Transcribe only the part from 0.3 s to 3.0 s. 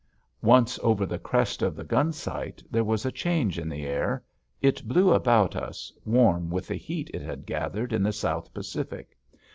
Once over the crest of the Gunsight, there